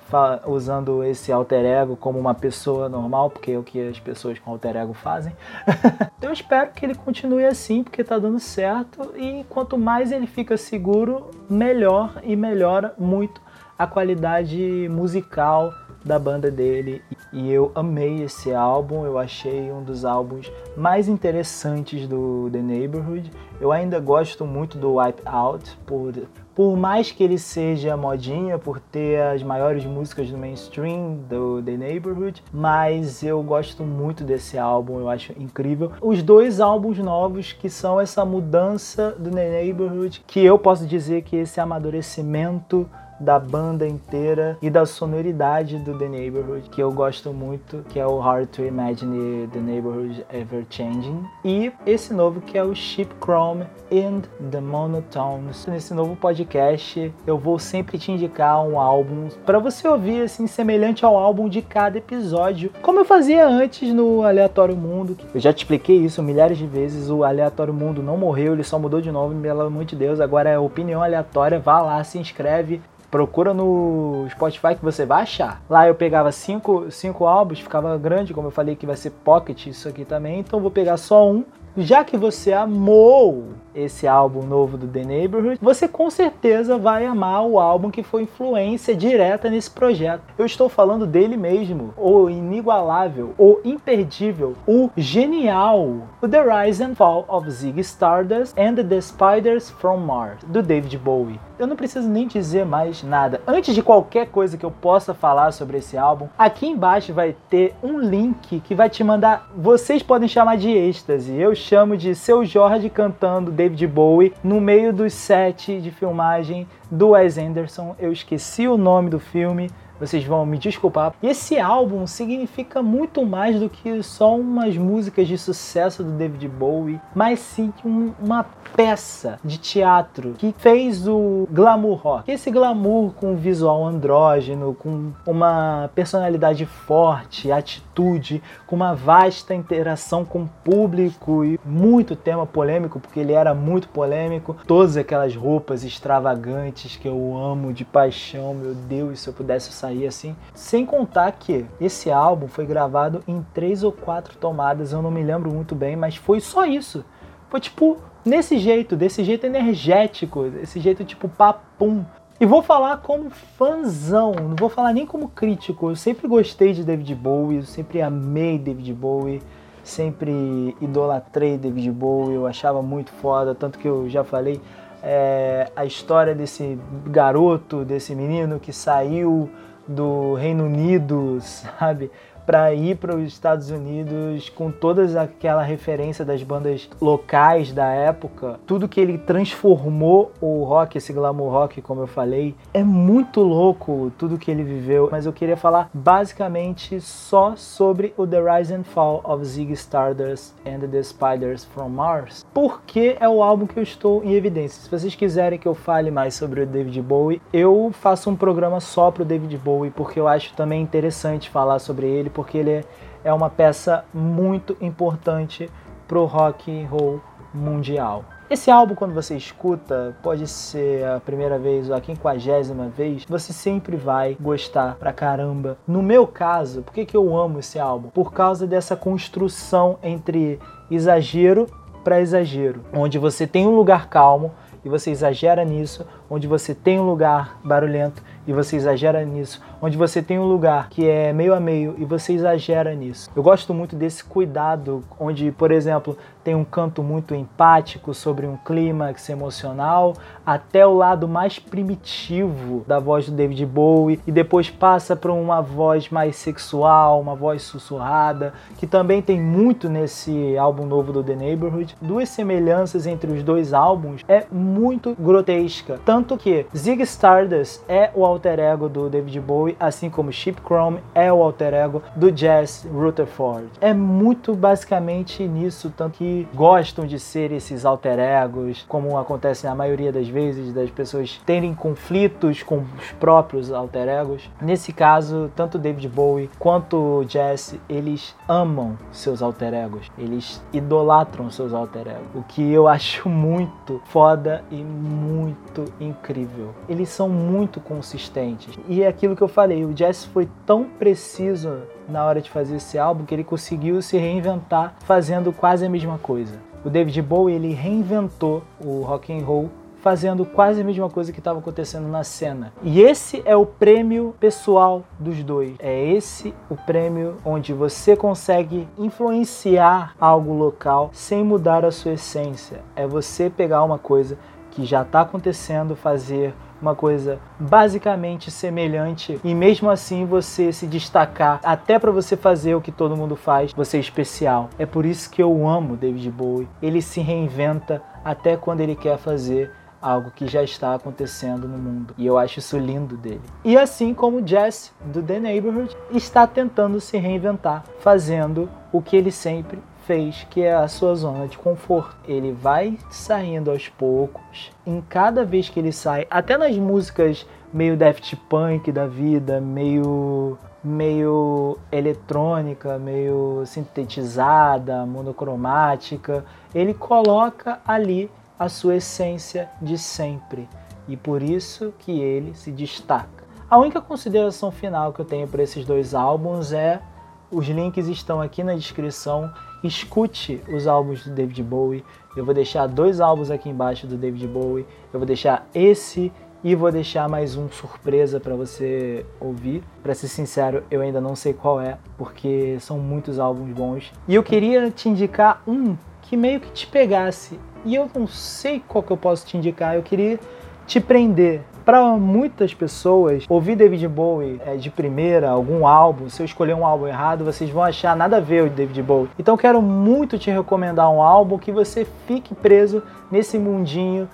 usando 0.47 1.03
esse 1.03 1.33
alter 1.33 1.65
ego 1.65 1.97
como 1.97 2.19
uma 2.19 2.35
pessoa 2.35 2.91
normal, 2.91 3.31
porque 3.31 3.53
é 3.53 3.59
o 3.59 3.63
que 3.63 3.89
as 3.89 3.99
pessoas 3.99 4.39
com 4.39 4.51
alter 4.51 4.77
ego 4.77 4.93
fazem. 4.93 5.33
Eu 6.21 6.31
espero 6.31 6.73
que 6.73 6.85
ele 6.85 6.95
continue 6.95 7.47
assim, 7.47 7.83
porque 7.83 8.05
tá 8.05 8.19
dando 8.19 8.39
certo 8.39 9.15
e 9.17 9.47
quanto 9.49 9.79
mais 9.79 10.13
ele 10.13 10.27
fica 10.27 10.59
seguro, 10.59 11.31
melhor 11.49 12.21
e 12.23 12.37
melhora 12.37 12.95
muito 12.99 13.41
a 13.79 13.87
qualidade 13.87 14.89
musical 14.91 15.73
da 16.07 16.19
banda 16.19 16.51
dele 16.51 17.03
e 17.33 17.53
eu 17.53 17.73
amei 17.75 18.23
esse 18.23 18.55
álbum, 18.55 19.05
eu 19.05 19.19
achei 19.19 19.73
um 19.73 19.83
dos 19.83 20.05
álbuns 20.05 20.51
mais 20.77 21.09
interessantes 21.09 22.07
do 22.07 22.49
The 22.53 22.61
Neighborhood. 22.61 23.31
Eu 23.61 23.73
ainda 23.73 23.99
gosto 23.99 24.45
muito 24.47 24.79
do 24.79 24.97
Wipe 24.97 25.23
Out, 25.27 25.77
por, 25.85 26.15
por 26.55 26.77
mais 26.77 27.11
que 27.11 27.25
ele 27.25 27.39
seja 27.39 27.97
modinha, 27.97 28.57
por 28.59 28.79
ter 28.79 29.21
as 29.21 29.43
maiores 29.43 29.85
músicas 29.85 30.31
do 30.31 30.39
mainstream 30.39 31.19
do 31.29 31.61
The 31.61 31.77
Neighborhood, 31.77 32.43
mas 32.53 33.23
eu 33.25 33.43
gosto 33.43 33.83
muito 33.83 34.23
desse 34.23 34.57
álbum, 34.57 35.01
eu 35.01 35.09
acho 35.09 35.33
incrível. 35.39 35.91
Os 36.01 36.23
dois 36.23 36.61
álbuns 36.61 36.99
novos 36.99 37.53
que 37.53 37.69
são 37.69 38.01
essa 38.01 38.25
mudança 38.25 39.11
do 39.19 39.31
The 39.31 39.51
Neighborhood, 39.51 40.23
que 40.27 40.45
eu 40.45 40.59
posso 40.59 40.87
dizer 40.87 41.23
que 41.23 41.37
esse 41.37 41.61
amadurecimento 41.61 42.89
da 43.21 43.39
banda 43.39 43.87
inteira 43.87 44.59
e 44.61 44.71
da 44.71 44.87
sonoridade 44.87 45.79
do 45.79 45.97
The 45.97 46.09
Neighborhood, 46.09 46.69
que 46.71 46.83
eu 46.83 46.93
gosto 46.93 47.33
muito, 47.33 47.85
que 47.89 47.99
é 47.99 48.07
o 48.07 48.19
Hard 48.19 48.49
to 48.49 48.63
Imagine 48.63 49.49
The 49.49 49.59
Neighborhood 49.59 50.25
Ever 50.33 50.65
Changing. 50.71 51.25
E 51.45 51.73
esse 51.87 52.13
novo 52.13 52.41
que 52.41 52.59
é 52.59 52.65
o 52.65 52.75
Ship 52.75 53.09
Chrome 53.23 53.65
and 53.93 54.23
the 54.51 54.61
Monotones. 54.61 55.67
Nesse 55.67 55.95
novo 55.95 56.17
podcast, 56.17 57.13
eu 57.27 57.39
vou 57.39 57.59
sempre 57.59 57.99
te 57.99 58.11
indicar 58.11 58.63
um 58.67 58.79
álbum 58.79 59.29
para 59.45 59.59
você 59.59 59.87
ouvir 59.87 60.23
assim 60.23 60.47
semelhante 60.47 61.05
ao 61.05 61.17
álbum 61.17 61.49
de 61.49 61.63
cada 61.63 61.99
episódio, 61.99 62.71
como 62.83 63.01
eu 63.01 63.05
fazia 63.05 63.47
antes 63.47 63.93
no 63.93 64.23
Aleatório 64.23 64.77
Mundo. 64.77 65.17
Eu 65.33 65.41
já 65.41 65.53
te 65.53 65.59
expliquei 65.59 65.97
isso 65.97 66.23
milhares 66.23 66.59
de 66.59 66.67
vezes, 66.67 67.11
o 67.11 67.25
Aleatório 67.25 67.73
Mundo 67.73 68.03
não 68.03 68.17
morreu, 68.17 68.53
ele 68.53 68.65
só 68.65 68.79
mudou 68.79 69.01
de 69.01 69.11
nome, 69.11 69.41
pelo 69.41 69.63
amor 69.63 69.85
de 69.85 69.95
Deus, 69.97 70.21
agora 70.21 70.51
é 70.51 70.59
opinião 70.59 71.03
aleatória, 71.03 71.59
vá 71.59 71.81
lá, 71.81 72.03
se 72.03 72.19
inscreve, 72.19 72.81
Procura 73.11 73.55
no 73.55 74.27
Spotify 74.31 74.75
que 74.75 74.85
você 74.85 75.05
vai 75.05 75.23
achar. 75.23 75.63
Lá 75.69 75.87
eu 75.87 75.95
pegava 75.95 76.31
cinco, 76.33 76.91
cinco 76.91 77.27
álbuns, 77.27 77.61
ficava 77.61 77.97
grande, 77.97 78.35
como 78.35 78.49
eu 78.49 78.53
falei 78.53 78.77
que 78.77 78.87
vai 78.87 78.97
ser 78.97 79.11
pocket 79.11 79.67
isso 79.67 79.89
aqui 79.89 80.05
também, 80.05 80.41
então 80.41 80.61
vou 80.61 80.71
pegar 80.71 80.97
só 80.97 81.31
um. 81.31 81.45
Já 81.79 82.03
que 82.03 82.17
você 82.17 82.55
amou 82.55 83.49
esse 83.75 84.09
álbum 84.09 84.43
novo 84.43 84.79
do 84.79 84.89
The 84.89 85.05
Neighborhood, 85.05 85.59
você 85.61 85.87
com 85.87 86.09
certeza 86.09 86.79
vai 86.79 87.05
amar 87.05 87.45
o 87.45 87.61
álbum 87.61 87.91
que 87.91 88.03
foi 88.03 88.23
influência 88.23 88.97
direta 88.97 89.51
nesse 89.51 89.71
projeto. 89.71 90.23
Eu 90.39 90.47
estou 90.47 90.71
falando 90.71 91.07
dele 91.07 91.37
mesmo, 91.37 91.93
o 91.95 92.31
inigualável, 92.31 93.35
o 93.37 93.59
imperdível, 93.63 94.55
o 94.67 94.89
genial, 94.97 96.09
o 96.23 96.27
The 96.27 96.65
Rise 96.65 96.83
and 96.83 96.95
Fall 96.95 97.27
of 97.29 97.51
Ziggy 97.51 97.81
Stardust 97.81 98.59
and 98.59 98.77
the 98.77 99.01
Spiders 99.03 99.69
from 99.71 99.99
Mars, 99.99 100.39
do 100.47 100.63
David 100.63 100.97
Bowie. 100.97 101.39
Eu 101.59 101.67
não 101.67 101.75
preciso 101.75 102.07
nem 102.07 102.27
dizer 102.27 102.67
mais 102.67 103.03
nada. 103.03 103.41
Antes 103.47 103.75
de 103.75 103.83
qualquer 103.83 104.27
coisa 104.29 104.59
que 104.59 104.67
eu 104.67 104.71
possa 104.71 105.15
falar 105.15 105.53
sobre 105.53 105.79
esse 105.79 105.97
álbum, 105.97 106.29
aqui 106.37 106.67
embaixo 106.67 107.15
vai 107.15 107.35
ter 107.49 107.75
um 107.83 107.99
link 107.99 108.61
que 108.61 108.75
vai 108.75 108.91
te 108.91 109.03
mandar. 109.03 109.49
Vocês 109.57 110.03
podem 110.03 110.29
chamar 110.29 110.59
de 110.59 110.69
êxtase. 110.69 111.35
Eu 111.35 111.55
chamo 111.55 111.97
de 111.97 112.15
Seu 112.15 112.45
Jorge 112.45 112.91
cantando 112.91 113.51
David 113.51 113.87
Bowie 113.87 114.35
no 114.45 114.61
meio 114.61 114.93
dos 114.93 115.15
set 115.15 115.81
de 115.81 115.91
filmagem 115.91 116.69
do 116.91 117.11
Wes 117.11 117.39
Anderson. 117.39 117.97
Eu 117.99 118.13
esqueci 118.13 118.69
o 118.69 118.77
nome 118.77 119.09
do 119.09 119.19
filme, 119.19 119.71
vocês 119.99 120.25
vão 120.25 120.45
me 120.45 120.59
desculpar. 120.59 121.15
Esse 121.23 121.59
álbum 121.59 122.07
significa 122.07 122.83
muito 122.83 123.25
mais 123.25 123.59
do 123.59 123.69
que 123.69 124.03
só 124.03 124.37
umas 124.37 124.77
músicas 124.77 125.27
de 125.27 125.39
sucesso 125.39 126.03
do 126.05 126.13
David 126.13 126.49
Bowie, 126.49 127.01
mas 127.15 127.41
sim 127.41 127.73
um, 127.85 128.13
uma 128.21 128.45
peça 128.75 129.39
de 129.45 129.59
teatro 129.59 130.35
que 130.37 130.55
fez 130.59 131.07
o 131.09 131.49
glamour 131.51 131.97
rock. 131.97 132.31
Esse 132.31 132.51
glamour 132.51 133.13
com 133.13 133.37
visual 133.37 133.87
andrógeno, 133.87 134.75
com 134.75 135.13
uma 135.27 135.91
personalidade 135.95 136.67
forte, 136.67 137.51
atitude, 137.51 138.43
com 138.67 138.77
uma 138.77 138.95
vasta 138.95 139.55
interação 139.55 140.25
com 140.25 140.43
o 140.43 140.51
público 140.65 141.45
e 141.45 141.59
muito 141.65 142.15
tema 142.17 142.47
polêmico, 142.47 143.01
porque 143.01 143.21
ele 143.21 143.33
era 143.33 143.55
muito 143.55 143.89
polêmico. 143.89 144.57
Todas 144.67 144.97
aquelas 144.97 145.35
roupas 145.35 145.85
extravagantes 145.85 146.97
que 146.97 147.09
eu 147.09 147.37
amo 147.37 147.73
de 147.73 147.85
paixão, 147.85 148.55
meu 148.55 148.75
Deus, 148.75 149.21
se 149.21 149.29
eu 149.29 149.33
pudesse 149.33 149.73
sair 149.73 149.86
assim. 150.07 150.35
Sem 150.55 150.85
contar 150.85 151.31
que 151.33 151.65
esse 151.81 152.11
álbum 152.11 152.49
foi 152.49 152.67
gravado 152.67 153.23
em 153.27 153.45
três 153.55 153.83
ou 153.83 153.93
quatro 153.93 154.37
tomadas, 154.37 154.93
eu 154.93 155.03
não 155.03 155.11
me 155.11 155.23
lembro 155.23 155.53
muito 155.53 155.75
bem, 155.75 155.97
mas 155.97 156.17
foi 156.17 156.41
só 156.41 156.65
isso. 156.65 157.05
Foi 157.49 157.61
tipo 157.61 157.99
nesse 158.25 158.59
jeito, 158.59 158.97
desse 158.97 159.23
jeito 159.23 159.47
energético, 159.47 160.45
desse 160.51 160.81
jeito 160.81 161.05
tipo 161.05 161.29
papum. 161.29 162.05
E 162.39 162.45
vou 162.45 162.63
falar 162.63 162.99
como 162.99 163.31
fãzão, 163.31 164.33
não 164.35 164.57
vou 164.57 164.69
falar 164.69 164.93
nem 164.93 165.07
como 165.07 165.29
crítico. 165.29 165.91
Eu 165.91 165.97
sempre 165.97 166.29
gostei 166.29 166.73
de 166.73 166.85
David 166.85 167.15
Bowie, 167.15 167.59
eu 167.59 167.63
sempre 167.63 168.03
amei 168.03 168.59
David 168.59 168.93
Bowie, 168.93 169.41
sempre 169.83 170.77
idolatrei 170.81 171.57
David 171.57 171.91
Bowie, 171.93 172.35
eu 172.35 172.47
achava 172.47 172.83
muito 172.83 173.11
foda, 173.13 173.55
tanto 173.55 173.79
que 173.79 173.89
eu 173.89 174.09
já 174.09 174.23
falei 174.23 174.61
é, 175.03 175.71
a 175.77 175.85
história 175.85 176.35
desse 176.35 176.79
garoto, 177.07 177.85
desse 177.85 178.15
menino 178.15 178.59
que 178.59 178.73
saiu 178.73 179.49
do 179.87 180.35
Reino 180.35 180.65
Unido, 180.65 181.39
sabe? 181.41 182.11
Para 182.47 182.73
ir 182.73 182.97
para 182.97 183.17
os 183.17 183.25
Estados 183.25 183.71
Unidos 183.71 184.49
com 184.49 184.71
toda 184.71 185.21
aquela 185.21 185.63
referência 185.63 186.25
das 186.25 186.43
bandas 186.43 186.89
locais 187.01 187.73
da 187.73 187.87
época, 187.87 188.61
tudo 188.65 188.89
que 188.89 189.01
ele 189.01 189.19
transformou 189.19 190.31
o 190.41 190.63
rock, 190.63 190.97
esse 190.97 191.13
glamour 191.13 191.51
rock, 191.51 191.83
como 191.83 192.03
eu 192.03 192.07
falei, 192.07 192.55
é 192.73 192.85
muito 192.85 193.41
louco 193.41 194.13
tudo 194.17 194.39
que 194.39 194.51
ele 194.51 194.63
viveu. 194.63 195.09
Mas 195.11 195.27
eu 195.27 195.33
queria 195.33 195.57
falar 195.57 195.91
basicamente 195.93 197.01
só 197.01 197.57
sobre 197.57 198.15
o 198.17 198.27
The 198.27 198.41
Rise 198.41 198.75
and 198.75 198.85
Fall 198.85 199.21
of 199.25 199.45
Ziggy 199.45 199.73
Stardust 199.73 200.55
and 200.65 200.87
the 200.89 201.03
Spiders 201.03 201.65
from 201.65 201.89
Mars, 201.89 202.47
porque 202.55 203.17
é 203.19 203.29
o 203.29 203.43
álbum 203.43 203.67
que 203.67 203.79
eu 203.79 203.83
estou 203.83 204.23
em 204.23 204.35
evidência. 204.35 204.83
Se 204.83 204.91
vocês 204.91 205.15
quiserem 205.15 205.59
que 205.59 205.67
eu 205.67 205.75
fale 205.75 206.11
mais 206.11 206.35
sobre 206.35 206.61
o 206.61 206.67
David 206.67 207.01
Bowie, 207.03 207.43
eu 207.53 207.91
faço 207.93 208.31
um 208.31 208.37
programa 208.37 208.79
só 208.81 209.11
pro 209.11 209.25
David 209.25 209.57
Bowie, 209.59 209.91
porque 209.91 210.21
eu 210.21 210.29
acho 210.29 210.55
também 210.55 210.83
interessante 210.83 211.51
falar 211.51 211.79
sobre 211.79 212.07
ele 212.07 212.31
porque 212.37 212.59
ele 212.59 212.85
é 213.25 213.33
uma 213.33 213.49
peça 213.49 214.05
muito 214.13 214.77
importante 214.79 215.71
para 216.07 216.19
o 216.19 216.27
rock 216.27 216.71
and 216.71 216.87
roll 216.87 217.21
mundial. 217.55 218.27
Esse 218.51 218.71
álbum, 218.71 218.95
quando 218.95 219.15
você 219.15 219.35
escuta, 219.37 220.15
pode 220.23 220.47
ser 220.47 221.05
a 221.05 221.19
primeira 221.19 221.59
vez 221.59 221.89
ou 221.89 221.97
a 221.97 222.01
quinquagésima 222.01 222.89
vez, 222.89 223.25
você 223.25 223.55
sempre 223.55 223.97
vai 223.97 224.37
gostar 224.39 224.97
pra 224.97 225.15
caramba. 225.15 225.79
No 225.89 226.03
meu 226.03 226.27
caso, 226.27 226.83
por 226.83 226.93
que, 226.93 227.07
que 227.07 227.17
eu 227.17 227.35
amo 227.37 227.59
esse 227.59 227.79
álbum? 227.79 228.11
Por 228.11 228.33
causa 228.33 228.67
dessa 228.67 228.95
construção 228.95 229.99
entre 230.03 230.61
exagero 230.91 231.67
para 232.05 232.21
exagero, 232.21 232.83
onde 232.93 233.19
você 233.19 233.49
tem 233.49 233.67
um 233.67 233.75
lugar 233.75 234.09
calmo 234.09 234.53
e 234.85 234.89
você 234.89 235.11
exagera 235.11 235.65
nisso, 235.65 236.07
onde 236.31 236.47
você 236.47 236.73
tem 236.73 237.01
um 237.01 237.05
lugar 237.05 237.59
barulhento 237.65 238.23
e 238.47 238.53
você 238.53 238.77
exagera 238.77 239.25
nisso, 239.25 239.61
onde 239.81 239.97
você 239.97 240.23
tem 240.23 240.39
um 240.39 240.45
lugar 240.45 240.89
que 240.89 241.09
é 241.09 241.33
meio 241.33 241.55
a 241.55 241.61
meio 241.61 241.95
e 241.99 242.05
você 242.05 242.33
exagera 242.33 242.95
nisso. 242.95 243.31
Eu 243.35 243.43
gosto 243.43 243.75
muito 243.75 243.97
desse 243.97 244.23
cuidado, 244.23 245.03
onde, 245.19 245.51
por 245.53 245.71
exemplo, 245.71 246.17
tem 246.47 246.55
um 246.55 246.65
canto 246.65 247.03
muito 247.03 247.35
empático 247.35 248.15
sobre 248.15 248.47
um 248.47 248.57
clímax 248.57 249.29
emocional, 249.29 250.15
até 250.47 250.87
o 250.87 250.95
lado 250.95 251.27
mais 251.27 251.59
primitivo 251.59 252.85
da 252.87 253.01
voz 253.01 253.27
do 253.27 253.35
David 253.35 253.67
Bowie 253.67 254.21
e 254.25 254.31
depois 254.31 254.71
passa 254.71 255.17
para 255.17 255.33
uma 255.33 255.61
voz 255.61 256.09
mais 256.09 256.37
sexual, 256.37 257.21
uma 257.21 257.35
voz 257.35 257.63
sussurrada, 257.63 258.55
que 258.79 258.87
também 258.87 259.21
tem 259.21 259.41
muito 259.41 259.89
nesse 259.89 260.57
álbum 260.57 260.87
novo 260.87 261.13
do 261.13 261.25
The 261.25 261.35
Neighborhood. 261.35 261.97
Duas 262.01 262.29
semelhanças 262.29 263.09
entre 263.09 263.33
os 263.33 263.43
dois 263.43 263.73
álbuns 263.73 264.23
é 264.29 264.47
muito 264.49 265.17
grotesca, 265.19 265.99
tanto 266.05 266.37
que 266.37 266.65
Zig 266.77 267.03
Stardust 267.03 267.81
é 267.89 268.13
o 268.15 268.25
alter 268.25 268.61
ego 268.61 268.89
do 268.89 269.11
David 269.11 269.41
Bowie, 269.41 269.77
assim 269.81 270.09
como 270.09 270.31
Chip 270.31 270.63
Chrome 270.65 271.01
é 271.13 271.33
o 271.33 271.43
alter 271.43 271.75
ego 271.75 272.05
do 272.15 272.31
Jazz 272.31 272.87
Rutherford. 272.89 273.67
É 273.81 273.93
muito 273.93 274.55
basicamente 274.55 275.43
nisso, 275.43 275.93
tanto 275.97 276.17
que 276.17 276.36
gostam 276.55 277.07
de 277.07 277.19
ser 277.19 277.53
esses 277.53 277.85
alter 277.85 278.19
egos, 278.19 278.85
como 278.89 279.19
acontece 279.19 279.67
na 279.67 279.75
maioria 279.75 280.13
das 280.13 280.29
vezes, 280.29 280.73
das 280.73 280.91
pessoas 280.91 281.41
terem 281.45 281.75
conflitos 281.75 282.63
com 282.63 282.79
os 282.79 283.13
próprios 283.19 283.73
alter 283.73 284.09
egos. 284.09 284.51
Nesse 284.61 284.93
caso, 284.93 285.51
tanto 285.55 285.79
David 285.79 286.09
Bowie 286.09 286.51
quanto 286.59 287.25
Jesse, 287.29 287.81
eles 287.89 288.35
amam 288.49 288.99
seus 289.11 289.43
alter 289.43 289.75
egos, 289.75 290.11
eles 290.19 290.63
idolatram 290.73 291.51
seus 291.51 291.73
alter 291.73 292.09
egos, 292.09 292.29
o 292.35 292.43
que 292.43 292.73
eu 292.73 292.87
acho 292.89 293.29
muito 293.29 294.01
foda 294.07 294.65
e 294.71 294.83
muito 294.83 295.85
incrível. 296.01 296.75
Eles 296.89 297.09
são 297.09 297.29
muito 297.29 297.81
consistentes. 297.81 298.79
E 298.89 299.03
é 299.03 299.09
aquilo 299.09 299.37
que 299.37 299.43
eu 299.43 299.49
falei, 299.49 299.85
o 299.85 299.97
Jesse 299.97 300.29
foi 300.29 300.49
tão 300.65 300.85
preciso 300.85 301.83
na 302.09 302.25
hora 302.25 302.41
de 302.41 302.51
fazer 302.51 302.77
esse 302.77 302.99
álbum 302.99 303.25
que 303.25 303.35
ele 303.35 303.45
conseguiu 303.45 304.01
se 304.03 304.17
reinventar 304.17 304.95
fazendo 305.01 305.53
quase 305.53 305.85
a 305.85 305.89
mesma 305.89 306.19
coisa. 306.19 306.55
O 306.85 306.91
David 306.91 307.21
Bowie 307.23 307.55
ele 307.55 307.73
reinventou 307.73 308.63
o 308.81 309.03
rock 309.03 309.33
and 309.33 309.45
roll 309.45 309.71
fazendo 310.07 310.45
quase 310.45 310.81
a 310.81 310.85
mesma 310.85 311.11
coisa 311.11 311.33
que 311.33 311.41
estava 311.41 311.59
acontecendo 311.59 312.07
na 312.07 312.23
cena. 312.23 312.73
E 312.81 313.01
esse 313.01 313.43
é 313.45 313.57
o 313.57 313.67
prêmio 313.67 314.37
pessoal 314.39 315.03
dos 315.19 315.43
dois. 315.43 315.75
É 315.81 316.13
esse 316.13 316.55
o 316.71 316.77
prêmio 316.77 317.39
onde 317.45 317.73
você 317.73 318.15
consegue 318.15 318.87
influenciar 318.97 320.15
algo 320.21 320.53
local 320.53 321.11
sem 321.13 321.43
mudar 321.43 321.85
a 321.85 321.91
sua 321.91 322.13
essência. 322.13 322.83
É 322.95 323.05
você 323.05 323.51
pegar 323.51 323.83
uma 323.83 323.99
coisa 323.99 324.39
que 324.71 324.85
já 324.85 325.03
está 325.03 325.23
acontecendo, 325.23 325.97
fazer 325.97 326.55
uma 326.81 326.95
coisa 326.95 327.39
basicamente 327.59 328.51
semelhante 328.51 329.41
e 329.43 329.55
mesmo 329.55 329.91
assim 329.91 330.25
você 330.25 330.73
se 330.73 330.87
destacar, 330.87 331.61
até 331.65 331.99
para 331.99 332.11
você 332.11 332.37
fazer 332.37 332.75
o 332.75 332.81
que 332.81 332.93
todo 332.93 333.17
mundo 333.17 333.37
faz, 333.37 333.73
você 333.73 333.97
é 333.97 334.01
especial. 334.01 334.71
É 334.79 334.87
por 334.87 335.05
isso 335.05 335.31
que 335.31 335.43
eu 335.43 335.67
amo 335.67 335.97
David 335.97 336.31
Bowie. 336.31 336.69
Ele 336.83 337.01
se 337.03 337.21
reinventa 337.21 338.03
até 338.25 338.57
quando 338.57 338.81
ele 338.81 338.95
quer 338.95 339.19
fazer 339.19 339.73
algo 340.01 340.31
que 340.31 340.47
já 340.47 340.63
está 340.63 340.95
acontecendo 340.95 341.67
no 341.67 341.79
mundo. 341.79 342.15
E 342.17 342.27
eu 342.27 342.39
acho 342.39 342.59
isso 342.59 342.79
lindo 342.79 343.17
dele. 343.17 343.41
E 343.65 343.77
assim 343.77 344.15
como 344.15 344.47
Jess 344.47 344.93
do 345.05 345.23
The 345.23 345.41
Neighborhood 345.41 345.97
está 346.13 346.47
tentando 346.47 347.01
se 347.01 347.17
reinventar, 347.17 347.85
fazendo 347.99 348.69
o 348.93 349.03
que 349.03 349.17
ele 349.17 349.33
sempre 349.33 349.81
fez, 350.07 350.47
que 350.51 350.63
é 350.63 350.75
a 350.75 350.89
sua 350.89 351.15
zona 351.15 351.47
de 351.49 351.59
conforto. 351.59 352.17
Ele 352.27 352.53
vai 352.53 352.99
saindo 353.11 353.71
aos 353.71 353.89
poucos, 353.89 354.71
em 354.87 355.01
cada 355.01 355.45
vez 355.45 355.69
que 355.69 355.81
ele 355.81 355.93
sai, 355.93 356.27
até 356.31 356.57
nas 356.57 356.77
músicas 356.77 357.47
meio 357.73 357.97
Daft 357.97 358.35
Punk 358.49 358.91
da 358.93 359.07
vida, 359.07 359.61
meio 359.61 360.57
meio 360.85 361.79
eletrônica, 361.91 362.97
meio 362.97 363.65
sintetizada, 363.67 365.05
monocromática, 365.05 366.45
ele 366.73 366.95
coloca 366.95 367.81
ali 367.85 368.31
a 368.57 368.69
sua 368.69 368.97
essência 368.97 369.69
de 369.83 369.99
sempre 369.99 370.69
e 371.09 371.17
por 371.17 371.43
isso 371.43 371.93
que 371.99 372.21
ele 372.21 372.55
se 372.55 372.71
destaca. 372.71 373.45
A 373.69 373.79
única 373.79 374.01
consideração 374.01 374.71
final 374.71 375.13
que 375.13 375.21
eu 375.21 375.25
tenho 375.25 375.49
para 375.49 375.61
esses 375.61 375.85
dois 375.85 376.15
álbuns 376.15 376.73
é 376.73 377.03
os 377.51 377.67
links 377.67 378.07
estão 378.07 378.41
aqui 378.41 378.63
na 378.63 378.75
descrição 378.75 379.53
escute 379.87 380.61
os 380.69 380.87
álbuns 380.87 381.25
do 381.25 381.31
David 381.31 381.63
Bowie. 381.63 382.05
Eu 382.37 382.45
vou 382.45 382.55
deixar 382.55 382.87
dois 382.87 383.21
álbuns 383.21 383.51
aqui 383.51 383.69
embaixo 383.69 384.07
do 384.07 384.17
David 384.17 384.47
Bowie. 384.47 384.87
Eu 385.13 385.19
vou 385.19 385.27
deixar 385.27 385.69
esse 385.75 386.33
e 386.63 386.75
vou 386.75 386.91
deixar 386.91 387.29
mais 387.29 387.57
um 387.57 387.69
surpresa 387.71 388.41
para 388.41 388.55
você 388.55 389.25
ouvir. 389.39 389.83
Para 390.03 390.15
ser 390.15 390.29
sincero, 390.29 390.83
eu 390.91 391.01
ainda 391.01 391.21
não 391.21 391.37
sei 391.37 391.53
qual 391.53 391.81
é, 391.81 391.97
porque 392.19 392.77
são 392.81 392.99
muitos 392.99 393.39
álbuns 393.39 393.73
bons. 393.73 394.13
E 394.27 394.35
eu 394.35 394.43
queria 394.43 394.91
te 394.91 395.09
indicar 395.09 395.63
um 395.67 395.97
que 396.23 396.37
meio 396.37 396.61
que 396.61 396.71
te 396.73 396.87
pegasse. 396.87 397.59
E 397.85 397.95
eu 397.95 398.11
não 398.15 398.27
sei 398.27 398.83
qual 398.87 399.03
que 399.03 399.13
eu 399.13 399.17
posso 399.17 399.47
te 399.47 399.57
indicar. 399.57 399.95
Eu 399.95 400.03
queria 400.03 400.41
te 400.87 401.01
prender 401.01 401.63
para 401.87 402.03
muitas 402.17 402.75
pessoas, 402.75 403.45
ouvir 403.49 403.77
David 403.77 404.09
Bowie 404.09 404.61
é, 404.67 404.75
de 404.75 404.91
primeira, 404.91 405.51
algum 405.51 405.87
álbum, 405.87 406.29
se 406.29 406.43
eu 406.43 406.45
escolher 406.45 406.75
um 406.75 406.85
álbum 406.85 407.07
errado, 407.07 407.45
vocês 407.45 407.71
vão 407.71 407.85
achar 407.85 408.17
nada 408.17 408.39
a 408.39 408.41
ver 408.41 408.65
o 408.65 408.69
David 408.69 409.01
Bowie. 409.05 409.31
Então 409.39 409.57
quero 409.57 409.81
muito 409.81 410.37
te 410.37 410.51
recomendar 410.51 411.09
um 411.09 411.23
álbum 411.23 411.57
que 411.57 411.71
você 411.71 412.05
fique 412.27 412.57
preso 412.57 413.05
nesse 413.31 413.57
mundinho 413.57 414.29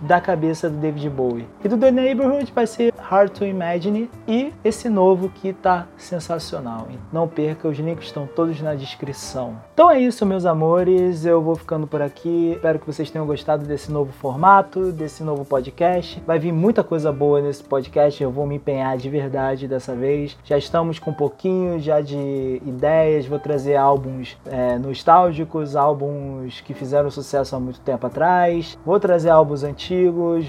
da 0.00 0.20
cabeça 0.20 0.68
do 0.68 0.76
David 0.76 1.08
Bowie. 1.10 1.46
E 1.64 1.68
do 1.68 1.76
The 1.76 1.90
Neighborhood 1.90 2.52
vai 2.54 2.66
ser 2.66 2.92
Hard 2.98 3.30
to 3.30 3.44
Imagine 3.44 4.10
e 4.26 4.52
esse 4.64 4.88
novo 4.88 5.28
que 5.28 5.52
tá 5.52 5.86
sensacional. 5.96 6.86
Hein? 6.90 6.98
Não 7.12 7.26
perca, 7.26 7.68
os 7.68 7.78
links 7.78 8.06
estão 8.06 8.26
todos 8.26 8.60
na 8.60 8.74
descrição. 8.74 9.56
Então 9.74 9.90
é 9.90 9.98
isso, 9.98 10.24
meus 10.26 10.44
amores. 10.44 11.24
Eu 11.24 11.42
vou 11.42 11.56
ficando 11.56 11.86
por 11.86 12.02
aqui. 12.02 12.52
Espero 12.54 12.78
que 12.78 12.86
vocês 12.86 13.10
tenham 13.10 13.26
gostado 13.26 13.64
desse 13.64 13.90
novo 13.90 14.12
formato, 14.12 14.92
desse 14.92 15.22
novo 15.22 15.44
podcast. 15.44 16.22
Vai 16.26 16.38
vir 16.38 16.52
muita 16.52 16.84
coisa 16.84 17.10
boa 17.12 17.40
nesse 17.40 17.64
podcast. 17.64 18.22
Eu 18.22 18.30
vou 18.30 18.46
me 18.46 18.56
empenhar 18.56 18.96
de 18.96 19.08
verdade 19.08 19.66
dessa 19.66 19.94
vez. 19.94 20.36
Já 20.44 20.58
estamos 20.58 20.98
com 20.98 21.10
um 21.10 21.14
pouquinho 21.14 21.80
já 21.80 22.00
de 22.00 22.60
ideias. 22.64 23.26
Vou 23.26 23.38
trazer 23.38 23.76
álbuns 23.76 24.36
é, 24.46 24.78
nostálgicos, 24.78 25.74
álbuns 25.74 26.60
que 26.60 26.74
fizeram 26.74 27.10
sucesso 27.10 27.56
há 27.56 27.60
muito 27.60 27.80
tempo 27.80 28.06
atrás. 28.06 28.78
Vou 28.84 29.00
trazer 29.00 29.30
álbuns 29.30 29.64
antigos. 29.64 29.87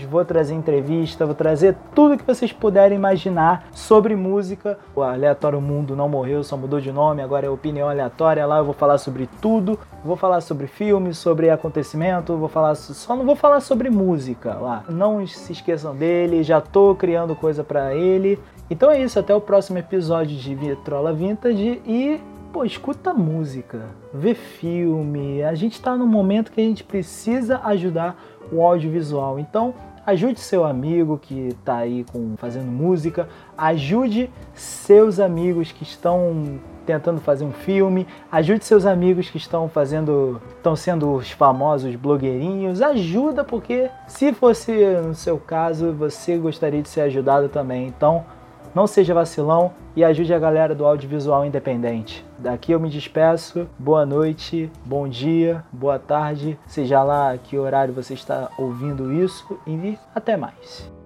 Vou 0.10 0.25
trazer 0.25 0.53
entrevista. 0.53 1.25
Vou 1.25 1.36
trazer 1.36 1.75
tudo 1.93 2.17
que 2.17 2.25
vocês 2.25 2.51
puderem 2.51 2.98
imaginar 2.98 3.67
sobre 3.72 4.15
música. 4.15 4.77
O 4.96 5.01
Aleatório 5.01 5.62
Mundo 5.62 5.96
não 5.96 6.10
morreu, 6.10 6.43
só 6.43 6.58
mudou 6.58 6.79
de 6.79 6.91
nome. 6.91 7.22
Agora 7.22 7.46
é 7.46 7.50
Opinião 7.50 7.89
Aleatória. 7.89 8.46
Lá 8.46 8.58
eu 8.58 8.65
vou 8.65 8.74
falar 8.74 8.98
sobre 8.98 9.29
tudo. 9.41 9.79
Vou 10.03 10.15
falar 10.15 10.41
sobre 10.41 10.67
filmes, 10.67 11.17
sobre 11.17 11.50
acontecimento. 11.50 12.38
Vou 12.38 12.50
falar 12.50 12.75
só 12.75 13.15
não 13.15 13.25
vou 13.25 13.36
falar 13.36 13.60
sobre 13.60 13.89
música 13.89 14.53
lá. 14.55 14.84
Não 14.89 15.25
se 15.25 15.53
esqueçam 15.53 15.96
dele. 15.96 16.43
Já 16.43 16.62
tô 16.62 16.96
criando 16.96 17.36
coisa 17.36 17.63
para 17.63 17.96
ele. 17.96 18.39
Então 18.69 18.91
é 18.91 19.01
isso, 19.01 19.17
até 19.17 19.34
o 19.34 19.41
próximo 19.41 19.79
episódio 19.79 20.38
de 20.38 20.53
Vitrola 20.53 21.12
Vintage 21.12 21.81
e 21.88 22.22
pô, 22.53 22.63
escuta 22.63 23.13
música, 23.13 23.81
vê 24.13 24.34
filme. 24.34 25.43
A 25.43 25.55
gente 25.55 25.74
está 25.74 25.96
num 25.96 26.08
momento 26.08 26.51
que 26.51 26.62
a 26.62 26.63
gente 26.63 26.84
precisa 26.84 27.62
ajudar 27.63 28.19
o 28.51 28.62
audiovisual. 28.62 29.39
Então, 29.39 29.74
ajude 30.06 30.39
seu 30.39 30.63
amigo 30.63 31.18
que 31.18 31.50
está 31.50 31.77
aí 31.77 32.06
com 32.12 32.36
fazendo 32.38 32.72
música, 32.72 33.27
ajude 33.58 34.29
seus 34.53 35.20
amigos 35.20 35.72
que 35.72 35.84
estão 35.84 36.60
tentando 36.86 37.22
fazer 37.22 37.46
um 37.46 37.51
filme, 37.51 38.08
ajude 38.32 38.65
seus 38.65 38.84
amigos 38.86 39.29
que 39.29 39.38
estão 39.38 39.70
fazendo, 39.70 40.41
estão 40.58 40.75
sendo 40.75 41.13
os 41.13 41.29
famosos 41.29 41.96
blogueirinhos, 41.96 42.82
ajuda 42.82 43.44
porque 43.44 43.91
se 44.08 44.34
fosse 44.34 44.72
no 45.06 45.13
seu 45.13 45.38
caso, 45.38 45.94
você 45.94 46.36
gostaria 46.38 46.82
de 46.82 46.89
ser 46.89 47.01
ajudado 47.01 47.48
também. 47.48 47.86
Então, 47.86 48.25
não 48.74 48.88
seja 48.88 49.14
vacilão 49.14 49.72
e 49.96 50.04
ajude 50.04 50.34
a 50.34 50.40
galera 50.40 50.76
do 50.76 50.86
audiovisual 50.86 51.46
independente. 51.46 52.26
Daqui 52.38 52.72
eu 52.72 52.80
me 52.80 52.90
despeço. 52.90 53.68
Boa 53.78 54.06
noite, 54.06 54.72
bom 54.86 55.08
dia, 55.08 55.64
boa 55.72 56.00
tarde, 56.00 56.58
seja 56.66 57.04
lá 57.04 57.38
que 57.38 57.58
horário 57.58 57.94
você 57.94 58.14
está 58.14 58.50
ouvindo 58.58 59.12
isso 59.12 59.60
e 59.66 59.98
até 60.16 60.38
mais. 60.38 60.99